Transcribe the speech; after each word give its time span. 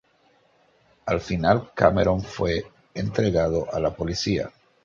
Al 1.05 1.21
final 1.21 1.71
Cameron 1.75 2.23
fue 2.23 2.65
entregado 2.95 3.71
a 3.71 3.79
la 3.79 3.93
policía. 3.95 4.51